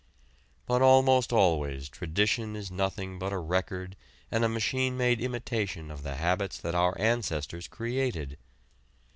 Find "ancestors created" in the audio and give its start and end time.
6.99-8.39